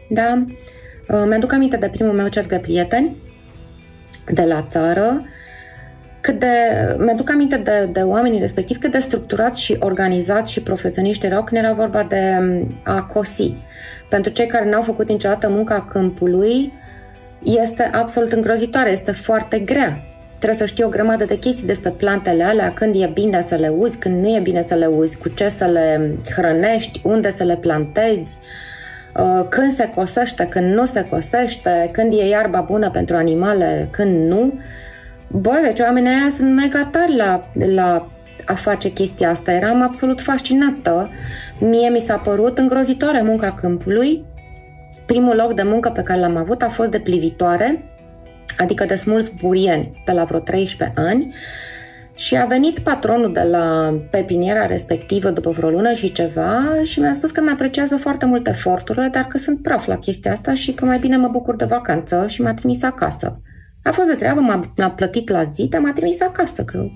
Da? 0.08 0.44
Uh, 1.08 1.24
mi-aduc 1.26 1.52
aminte 1.52 1.76
de 1.76 1.88
primul 1.88 2.12
meu 2.12 2.28
cerc 2.28 2.48
de 2.48 2.58
prieteni 2.58 3.16
de 4.32 4.42
la 4.42 4.66
țară, 4.68 5.24
cât 6.20 6.38
de, 6.38 6.46
mi-aduc 6.98 7.30
aminte 7.30 7.56
de, 7.56 7.88
de 7.92 8.00
oamenii 8.00 8.40
respectivi, 8.40 8.80
cât 8.80 8.92
de 8.92 8.98
structurați 8.98 9.62
și 9.62 9.76
organizați 9.80 10.52
și 10.52 10.62
profesioniști 10.62 11.26
erau 11.26 11.44
când 11.44 11.64
era 11.64 11.72
vorba 11.72 12.02
de 12.02 12.36
um, 12.40 12.80
a 12.84 13.02
cosi. 13.02 13.54
Pentru 14.08 14.32
cei 14.32 14.46
care 14.46 14.68
n-au 14.68 14.82
făcut 14.82 15.08
niciodată 15.08 15.48
munca 15.48 15.86
câmpului, 15.90 16.72
este 17.42 17.82
absolut 17.82 18.32
îngrozitoare, 18.32 18.90
este 18.90 19.12
foarte 19.12 19.58
grea. 19.58 20.07
Trebuie 20.38 20.58
să 20.58 20.66
știi 20.66 20.84
o 20.84 20.88
grămadă 20.88 21.24
de 21.24 21.38
chestii 21.38 21.66
despre 21.66 21.90
plantele 21.90 22.42
alea, 22.42 22.72
când 22.72 22.94
e 22.94 23.10
bine 23.14 23.40
să 23.40 23.54
le 23.54 23.68
uzi, 23.68 23.98
când 23.98 24.22
nu 24.22 24.28
e 24.28 24.40
bine 24.40 24.64
să 24.66 24.74
le 24.74 24.86
uzi, 24.86 25.18
cu 25.18 25.28
ce 25.28 25.48
să 25.48 25.64
le 25.64 26.14
hrănești, 26.34 27.00
unde 27.04 27.30
să 27.30 27.44
le 27.44 27.56
plantezi, 27.56 28.38
uh, 29.16 29.46
când 29.48 29.70
se 29.70 29.90
cosește, 29.94 30.44
când 30.44 30.74
nu 30.74 30.84
se 30.84 31.04
cosește, 31.10 31.88
când 31.92 32.12
e 32.12 32.28
iarba 32.28 32.60
bună 32.60 32.90
pentru 32.90 33.16
animale, 33.16 33.88
când 33.90 34.28
nu. 34.28 34.58
Băi, 35.28 35.60
deci 35.62 35.80
oamenii 35.80 36.08
aia 36.08 36.28
sunt 36.30 36.54
mega 36.54 36.88
tari 36.92 37.16
la, 37.16 37.50
la 37.74 38.08
a 38.44 38.54
face 38.54 38.92
chestia 38.92 39.30
asta. 39.30 39.52
Eram 39.52 39.82
absolut 39.82 40.20
fascinată. 40.20 41.10
Mie 41.58 41.88
mi 41.88 41.98
s-a 41.98 42.16
părut 42.16 42.58
îngrozitoare 42.58 43.22
munca 43.22 43.52
câmpului. 43.52 44.24
Primul 45.06 45.36
loc 45.36 45.54
de 45.54 45.62
muncă 45.62 45.90
pe 45.90 46.02
care 46.02 46.20
l-am 46.20 46.36
avut 46.36 46.62
a 46.62 46.68
fost 46.68 46.90
de 46.90 46.98
plivitoare 46.98 47.82
adică 48.56 48.84
de 48.84 48.94
smuls 48.94 49.28
burieni 49.28 50.02
pe 50.04 50.12
la 50.12 50.24
vreo 50.24 50.38
13 50.40 51.00
ani 51.00 51.34
și 52.14 52.36
a 52.36 52.44
venit 52.44 52.78
patronul 52.78 53.32
de 53.32 53.42
la 53.42 53.98
pepiniera 54.10 54.66
respectivă 54.66 55.30
după 55.30 55.50
vreo 55.50 55.70
lună 55.70 55.92
și 55.92 56.12
ceva 56.12 56.60
și 56.82 57.00
mi-a 57.00 57.12
spus 57.12 57.30
că 57.30 57.40
mi 57.40 57.50
apreciază 57.50 57.96
foarte 57.96 58.26
mult 58.26 58.46
eforturile, 58.46 59.08
dar 59.12 59.24
că 59.24 59.38
sunt 59.38 59.62
praf 59.62 59.86
la 59.86 59.98
chestia 59.98 60.32
asta 60.32 60.54
și 60.54 60.72
că 60.72 60.84
mai 60.84 60.98
bine 60.98 61.16
mă 61.16 61.28
bucur 61.28 61.56
de 61.56 61.64
vacanță 61.64 62.24
și 62.28 62.42
m-a 62.42 62.54
trimis 62.54 62.82
acasă. 62.82 63.40
A 63.82 63.90
fost 63.90 64.08
de 64.08 64.14
treabă, 64.14 64.40
m-a, 64.40 64.72
m-a 64.76 64.90
plătit 64.90 65.28
la 65.28 65.44
zi, 65.44 65.66
dar 65.68 65.80
m-a 65.80 65.92
trimis 65.92 66.20
acasă, 66.20 66.64
că 66.64 66.90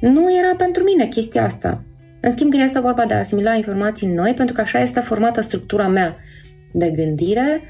nu 0.00 0.36
era 0.38 0.54
pentru 0.56 0.82
mine 0.82 1.06
chestia 1.06 1.44
asta. 1.44 1.84
În 2.20 2.30
schimb, 2.30 2.50
când 2.50 2.62
este 2.62 2.80
vorba 2.80 3.04
de 3.04 3.14
a 3.14 3.18
asimila 3.18 3.54
informații 3.54 4.06
noi, 4.06 4.34
pentru 4.34 4.54
că 4.54 4.60
așa 4.60 4.78
este 4.78 5.00
formată 5.00 5.40
structura 5.40 5.88
mea 5.88 6.16
de 6.72 6.90
gândire, 6.90 7.62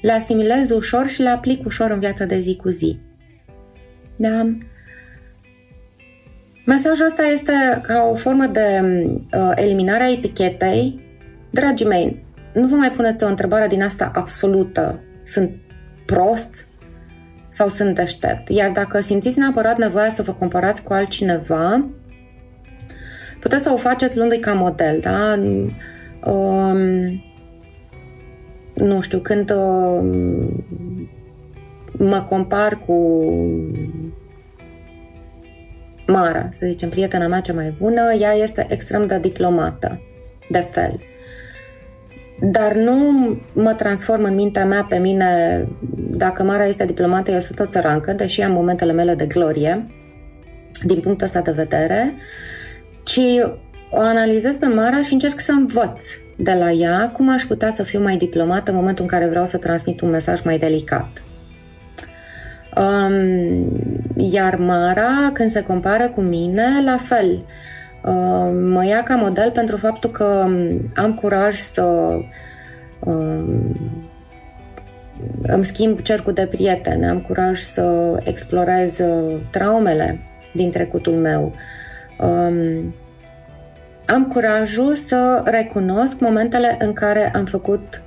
le 0.00 0.12
asimilez 0.12 0.70
ușor 0.70 1.08
și 1.08 1.22
le 1.22 1.28
aplic 1.28 1.66
ușor 1.66 1.90
în 1.90 1.98
viața 1.98 2.24
de 2.24 2.38
zi 2.38 2.56
cu 2.56 2.68
zi. 2.68 2.98
Da? 4.16 4.54
Mesajul 6.66 7.06
ăsta 7.06 7.22
este 7.22 7.52
ca 7.82 8.08
o 8.12 8.14
formă 8.14 8.46
de 8.46 8.80
uh, 8.82 9.52
eliminare 9.54 10.02
a 10.02 10.10
etichetei. 10.10 11.08
Dragii 11.50 11.86
mei, 11.86 12.24
nu 12.52 12.66
vă 12.66 12.74
mai 12.74 12.90
puneți 12.90 13.24
o 13.24 13.28
întrebare 13.28 13.66
din 13.66 13.82
asta 13.82 14.10
absolută. 14.14 15.00
Sunt 15.24 15.50
prost 16.06 16.66
sau 17.48 17.68
sunt 17.68 17.94
deștept? 17.94 18.48
Iar 18.48 18.70
dacă 18.70 19.00
simțiți 19.00 19.38
neapărat 19.38 19.78
nevoia 19.78 20.10
să 20.10 20.22
vă 20.22 20.32
comparați 20.32 20.82
cu 20.82 20.92
altcineva, 20.92 21.90
puteți 23.40 23.62
să 23.62 23.72
o 23.72 23.76
faceți 23.76 24.16
luându-i 24.16 24.38
ca 24.38 24.52
model, 24.52 24.98
da? 25.00 25.38
Um, 26.30 27.24
nu 28.80 29.00
știu, 29.00 29.18
când 29.18 29.50
uh, 29.50 30.02
mă 31.92 32.26
compar 32.28 32.80
cu 32.86 33.24
Mara, 36.06 36.48
să 36.52 36.66
zicem, 36.66 36.88
prietena 36.88 37.26
mea 37.26 37.40
cea 37.40 37.52
mai 37.52 37.74
bună, 37.78 38.14
ea 38.20 38.32
este 38.32 38.66
extrem 38.68 39.06
de 39.06 39.18
diplomată, 39.18 40.00
de 40.50 40.66
fel. 40.70 41.00
Dar 42.40 42.74
nu 42.74 42.96
mă 43.52 43.72
transform 43.72 44.24
în 44.24 44.34
mintea 44.34 44.64
mea 44.64 44.86
pe 44.88 44.96
mine, 44.96 45.68
dacă 45.96 46.42
Mara 46.42 46.66
este 46.66 46.84
diplomată, 46.84 47.30
eu 47.30 47.40
sunt 47.40 47.58
o 47.58 47.66
țărancă, 47.66 48.12
deși 48.12 48.40
am 48.40 48.52
momentele 48.52 48.92
mele 48.92 49.14
de 49.14 49.26
glorie, 49.26 49.84
din 50.84 51.00
punctul 51.00 51.26
ăsta 51.26 51.40
de 51.40 51.50
vedere, 51.50 52.14
ci 53.02 53.20
o 53.90 53.98
analizez 53.98 54.56
pe 54.56 54.66
Mara 54.66 55.02
și 55.02 55.12
încerc 55.12 55.40
să 55.40 55.52
învăț 55.52 56.04
de 56.42 56.52
la 56.52 56.70
ea 56.70 57.10
cum 57.10 57.30
aș 57.30 57.42
putea 57.42 57.70
să 57.70 57.82
fiu 57.82 58.00
mai 58.00 58.16
diplomată 58.16 58.70
în 58.70 58.76
momentul 58.76 59.04
în 59.04 59.10
care 59.10 59.26
vreau 59.28 59.46
să 59.46 59.56
transmit 59.56 60.00
un 60.00 60.10
mesaj 60.10 60.42
mai 60.42 60.58
delicat. 60.58 61.22
Um, 62.76 63.72
iar 64.16 64.56
Mara, 64.56 65.30
când 65.32 65.50
se 65.50 65.62
compară 65.62 66.08
cu 66.08 66.20
mine, 66.20 66.66
la 66.84 66.96
fel. 66.96 67.44
Um, 68.04 68.56
mă 68.56 68.86
ia 68.86 69.02
ca 69.02 69.14
model 69.14 69.50
pentru 69.50 69.76
faptul 69.76 70.10
că 70.10 70.46
am 70.94 71.14
curaj 71.20 71.54
să 71.54 71.82
um, 72.98 73.74
îmi 75.42 75.64
schimb 75.64 76.00
cercul 76.00 76.32
de 76.32 76.46
prieteni, 76.46 77.06
am 77.06 77.20
curaj 77.20 77.60
să 77.60 78.16
explorez 78.24 78.98
uh, 78.98 79.36
traumele 79.50 80.20
din 80.52 80.70
trecutul 80.70 81.14
meu. 81.14 81.52
Um, 82.18 82.94
am 84.12 84.26
curajul 84.26 84.94
să 84.94 85.42
recunosc 85.44 86.20
momentele 86.20 86.76
în 86.78 86.92
care 86.92 87.30
am 87.34 87.44
făcut 87.44 88.02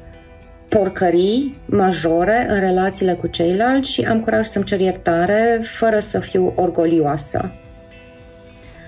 porcării 0.70 1.58
majore 1.66 2.46
în 2.50 2.60
relațiile 2.60 3.14
cu 3.14 3.28
ceilalți 3.28 3.92
și 3.92 4.02
am 4.02 4.20
curaj 4.20 4.46
să-mi 4.46 4.66
cer 4.66 4.80
iertare 4.80 5.62
fără 5.64 6.00
să 6.00 6.20
fiu 6.20 6.54
orgolioasă. 6.56 7.52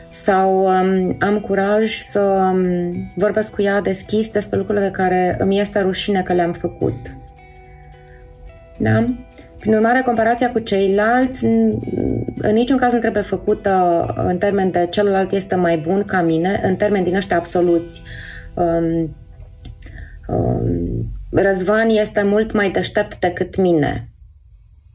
Sau 0.10 0.66
um, 0.66 1.16
am 1.20 1.40
curaj 1.40 1.92
să 1.92 2.20
um, 2.20 3.12
vorbesc 3.16 3.52
cu 3.52 3.62
ea 3.62 3.82
deschis 3.82 4.30
despre 4.30 4.58
lucrurile 4.58 4.86
de 4.86 4.92
care 4.92 5.36
îmi 5.40 5.60
este 5.60 5.80
rușine 5.80 6.22
că 6.22 6.34
le-am 6.34 6.54
făcut. 6.54 6.96
Da? 8.78 9.06
Prin 9.66 9.78
urmare, 9.78 10.02
comparația 10.02 10.52
cu 10.52 10.60
ceilalți 10.60 11.46
în 12.38 12.54
niciun 12.54 12.78
caz 12.78 12.94
nu 12.94 13.00
trebuie 13.00 13.24
făcută 13.24 14.06
în 14.18 14.38
termen 14.38 14.72
de 14.72 14.88
celălalt 14.92 15.32
este 15.32 15.56
mai 15.56 15.78
bun 15.78 16.04
ca 16.04 16.22
mine, 16.22 16.62
în 16.64 16.76
termen 16.76 17.04
din 17.04 17.16
ăștia 17.16 17.38
absoluți. 17.38 18.02
Um, 18.54 19.16
um, 20.28 21.06
Răzvan 21.32 21.90
este 21.90 22.24
mult 22.24 22.54
mai 22.54 22.70
deștept 22.72 23.20
decât 23.20 23.56
mine. 23.58 24.10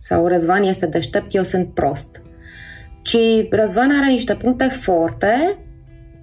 Sau 0.01 0.27
Răzvan 0.27 0.63
este 0.63 0.87
deștept, 0.87 1.35
eu 1.35 1.43
sunt 1.43 1.75
prost. 1.75 2.23
Ci 3.03 3.49
Răzvan 3.51 3.91
are 3.91 4.11
niște 4.11 4.35
puncte 4.35 4.65
forte, 4.65 5.59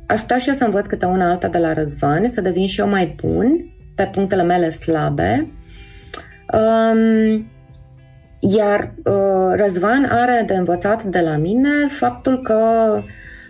aș 0.06 0.20
putea 0.20 0.38
și 0.38 0.48
eu 0.48 0.54
să 0.54 0.64
învăț 0.64 0.86
câte 0.86 1.06
una 1.06 1.30
alta 1.30 1.48
de 1.48 1.58
la 1.58 1.74
Răzvan, 1.74 2.28
să 2.28 2.42
devin 2.42 2.68
și 2.68 2.80
eu 2.80 2.88
mai 2.88 3.16
bun 3.24 3.74
pe 3.96 4.10
punctele 4.12 4.44
mele 4.44 4.70
slabe. 4.70 5.52
Um, 6.54 7.46
iar 8.40 8.94
uh, 9.04 9.54
Răzvan 9.56 10.08
are 10.10 10.44
de 10.48 10.54
învățat 10.54 11.04
de 11.04 11.20
la 11.20 11.38
mine 11.38 11.70
faptul 11.90 12.42
că 12.42 12.60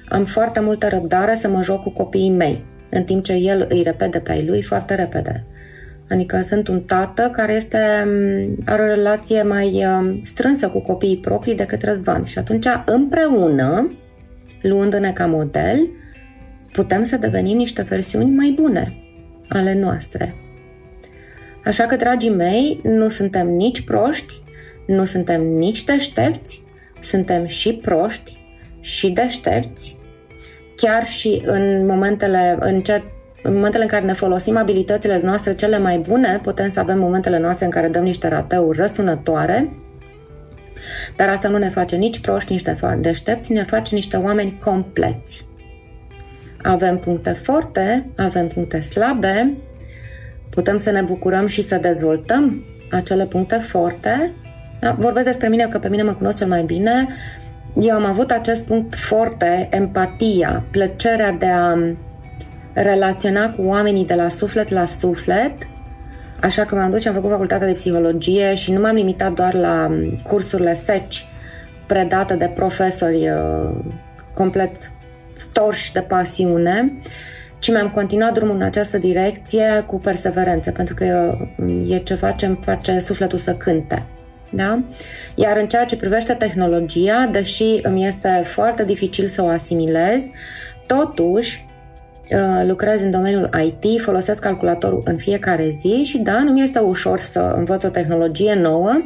am 0.10 0.25
foarte 0.25 0.60
multă 0.60 0.88
răbdare 0.88 1.36
să 1.36 1.50
mă 1.50 1.63
joc 1.63 1.84
cu 1.84 1.89
copiii 1.89 2.29
mei, 2.29 2.65
în 2.89 3.03
timp 3.03 3.24
ce 3.24 3.34
el 3.34 3.65
îi 3.70 3.82
repede 3.82 4.20
pe 4.20 4.32
ai 4.32 4.46
lui 4.46 4.63
foarte 4.63 4.96
repede. 4.96 5.46
Adică 6.10 6.41
sunt 6.41 6.67
un 6.67 6.82
tată 6.82 7.29
care 7.36 7.53
este, 7.53 7.77
mm, 8.06 8.58
are 8.65 8.82
o 8.82 8.86
relație 8.86 9.41
mai 9.41 9.86
uh, 9.86 10.20
strânsă 10.24 10.67
cu 10.67 10.79
copiii 10.79 11.17
proprii 11.17 11.56
decât 11.56 11.84
Răzvan. 11.84 12.24
Și 12.24 12.38
atunci, 12.38 12.65
împreună, 12.86 13.88
luându-ne 14.62 15.12
ca 15.12 15.25
model, 15.25 15.89
putem 16.72 17.03
să 17.03 17.17
devenim 17.17 17.58
niște 17.58 17.82
versiuni 17.82 18.36
mai 18.36 18.56
bune 18.62 18.98
ale 19.50 19.79
noastre. 19.79 20.36
Așa 21.65 21.84
că, 21.84 21.96
dragii 21.96 22.36
mei, 22.36 22.79
nu 22.84 23.10
suntem 23.10 23.48
nici 23.48 23.82
proști, 23.82 24.41
nu 24.88 25.06
suntem 25.06 25.41
nici 25.41 25.84
deștepți, 25.84 26.63
suntem 27.01 27.46
și 27.46 27.74
proști 27.74 28.39
și 28.79 29.10
deștepți, 29.10 29.98
chiar 30.75 31.06
și 31.06 31.41
în 31.46 31.86
momentele, 31.86 32.58
în, 32.60 32.82
ce, 32.82 33.03
în 33.44 33.53
momentele 33.53 33.84
în 33.84 33.89
care 33.89 34.06
ne 34.06 34.13
folosim 34.13 34.58
abilitățile 34.58 35.20
noastre 35.24 35.56
cele 35.56 35.77
mai 35.77 35.98
bune, 35.98 36.39
putem 36.44 36.70
să 36.70 36.79
avem 36.79 37.00
momentele 37.00 37.39
noastre 37.39 37.65
în 37.65 37.72
care 37.72 37.88
dăm 37.88 38.03
niște 38.03 38.27
rateuri 38.27 38.77
răsunătoare, 38.77 39.70
dar 41.15 41.29
asta 41.29 41.48
nu 41.48 41.58
ne 41.58 41.70
face 41.70 41.96
nici 41.96 42.20
proști, 42.20 42.51
nici 42.51 42.63
deștepți, 43.00 43.51
ne 43.51 43.63
face 43.63 43.96
niște 43.96 44.17
oameni 44.17 44.60
compleți. 44.63 45.48
Avem 46.63 46.98
puncte 46.98 47.32
forte, 47.32 48.10
avem 48.15 48.48
puncte 48.48 48.82
slabe, 48.82 49.58
putem 50.50 50.77
să 50.77 50.91
ne 50.91 51.01
bucurăm 51.01 51.48
și 51.48 51.62
să 51.62 51.77
dezvoltăm 51.77 52.65
acele 52.91 53.25
puncte 53.25 53.56
forte 53.56 54.32
da? 54.79 54.96
Vorbesc 55.00 55.25
despre 55.25 55.48
mine, 55.48 55.67
că 55.67 55.79
pe 55.79 55.89
mine 55.89 56.03
mă 56.03 56.13
cunosc 56.13 56.38
cel 56.38 56.48
mai 56.48 56.63
bine. 56.63 57.07
Eu 57.79 57.96
am 57.96 58.05
avut 58.05 58.31
acest 58.31 58.65
punct 58.65 58.96
forte, 58.96 59.67
empatia, 59.72 60.63
plăcerea 60.72 61.31
de 61.31 61.46
a 61.46 61.77
relaționa 62.74 63.53
cu 63.53 63.62
oamenii 63.62 64.05
de 64.05 64.13
la 64.13 64.29
suflet 64.29 64.69
la 64.69 64.86
suflet, 64.86 65.53
așa 66.42 66.66
că 66.66 66.75
m-am 66.75 66.92
dus 66.92 67.01
și 67.01 67.07
am 67.07 67.13
făcut 67.13 67.29
facultatea 67.29 67.68
de 67.68 67.74
psihologie 67.74 68.55
și 68.55 68.72
nu 68.72 68.79
m-am 68.79 68.96
limitat 68.96 69.33
doar 69.33 69.53
la 69.53 69.98
cursurile 70.27 70.74
seci 70.74 71.27
predate 71.85 72.35
de 72.35 72.51
profesori 72.55 73.29
uh, 73.29 73.70
complet 74.33 74.92
storși 75.35 75.94
de 75.94 76.00
pasiune, 76.00 76.94
ci 77.59 77.72
mi-am 77.72 77.90
continuat 77.90 78.33
drumul 78.33 78.55
în 78.55 78.61
această 78.61 78.98
direcție 78.98 79.83
cu 79.87 79.98
perseverență, 79.98 80.72
pentru 80.72 80.94
că 80.96 81.37
uh, 81.57 81.92
e 81.92 81.98
ceva 81.98 82.31
ce 82.31 82.46
îmi 82.46 82.59
face 82.63 83.00
sufletul 83.00 83.37
să 83.37 83.53
cânte. 83.53 84.05
Da? 84.50 84.83
Iar 85.36 85.57
în 85.57 85.68
ceea 85.68 85.86
ce 85.86 85.96
privește 85.96 86.33
tehnologia, 86.33 87.29
deși 87.31 87.79
îmi 87.81 88.07
este 88.07 88.44
foarte 88.46 88.86
dificil 88.86 89.27
să 89.27 89.44
o 89.44 89.48
asimilez, 89.48 90.22
totuși 90.86 91.66
uh, 92.31 92.68
lucrez 92.68 93.01
în 93.01 93.12
domeniul 93.12 93.50
IT, 93.66 94.01
folosesc 94.01 94.42
calculatorul 94.42 95.01
în 95.05 95.18
fiecare 95.18 95.70
zi 95.70 96.03
și 96.03 96.18
da, 96.18 96.44
nu 96.44 96.51
mi 96.51 96.62
este 96.62 96.79
ușor 96.79 97.20
să 97.20 97.53
învăț 97.57 97.83
o 97.83 97.90
tehnologie 97.90 98.53
nouă, 98.53 99.01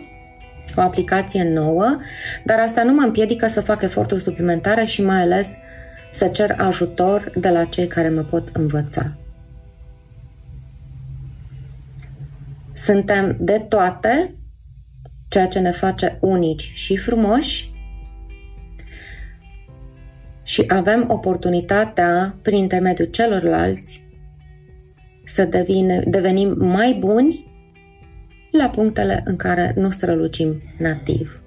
o 0.75 0.81
aplicație 0.81 1.49
nouă, 1.53 1.97
dar 2.43 2.59
asta 2.59 2.83
nu 2.83 2.93
mă 2.93 3.01
împiedică 3.01 3.47
să 3.47 3.61
fac 3.61 3.81
eforturi 3.81 4.21
suplimentare 4.21 4.85
și 4.85 5.03
mai 5.03 5.21
ales 5.21 5.57
să 6.11 6.27
cer 6.27 6.55
ajutor 6.57 7.31
de 7.35 7.49
la 7.49 7.63
cei 7.63 7.87
care 7.87 8.09
mă 8.09 8.21
pot 8.21 8.49
învăța. 8.53 9.11
Suntem 12.73 13.35
de 13.39 13.65
toate 13.69 14.35
ceea 15.31 15.47
ce 15.47 15.59
ne 15.59 15.71
face 15.71 16.17
unici 16.19 16.71
și 16.73 16.97
frumoși 16.97 17.71
și 20.43 20.63
avem 20.67 21.05
oportunitatea, 21.09 22.35
prin 22.41 22.57
intermediul 22.57 23.07
celorlalți, 23.07 24.05
să 25.23 25.45
devine, 25.45 26.03
devenim 26.07 26.55
mai 26.57 26.97
buni 26.99 27.45
la 28.51 28.69
punctele 28.69 29.21
în 29.25 29.35
care 29.35 29.73
nu 29.75 29.89
strălucim 29.89 30.61
nativ. 30.77 31.41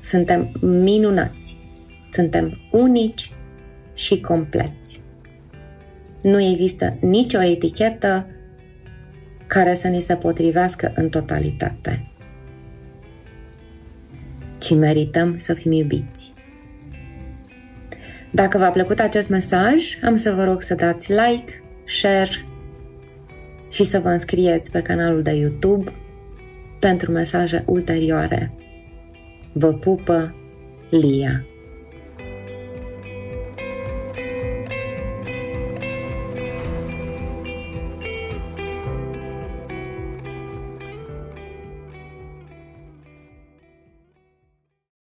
Suntem 0.00 0.58
minunați, 0.60 1.56
suntem 2.10 2.58
unici 2.70 3.32
și 3.94 4.20
compleți. 4.20 5.00
Nu 6.22 6.40
există 6.40 6.96
nicio 7.00 7.42
etichetă 7.42 8.26
care 9.46 9.74
să 9.74 9.88
ni 9.88 10.00
se 10.00 10.14
potrivească 10.14 10.92
în 10.94 11.08
totalitate. 11.08 12.10
Ci 14.58 14.74
merităm 14.74 15.36
să 15.36 15.54
fim 15.54 15.72
iubiți. 15.72 16.32
Dacă 18.30 18.58
v-a 18.58 18.70
plăcut 18.70 18.98
acest 18.98 19.28
mesaj, 19.28 19.98
am 20.04 20.16
să 20.16 20.32
vă 20.32 20.44
rog 20.44 20.62
să 20.62 20.74
dați 20.74 21.10
like, 21.10 21.62
share 21.84 22.44
și 23.70 23.84
să 23.84 23.98
vă 23.98 24.08
înscrieți 24.08 24.70
pe 24.70 24.82
canalul 24.82 25.22
de 25.22 25.30
YouTube 25.30 25.92
pentru 26.80 27.10
mesaje 27.10 27.64
ulterioare. 27.66 28.52
Vă 29.52 29.72
pupă 29.72 30.34
Lia. 30.90 31.44